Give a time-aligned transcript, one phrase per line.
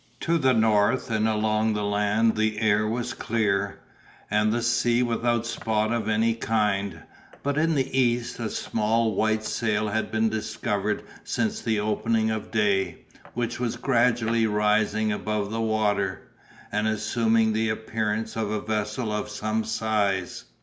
[0.21, 3.79] To the north and along the land the air was clear,
[4.31, 7.03] and the sea without spot of any kind;
[7.43, 12.49] but in the east a small white sail had been discovered since the opening of
[12.49, 16.23] day, which was gradually rising above the water,
[16.71, 20.45] and assuming the appearance of a vessel of some size.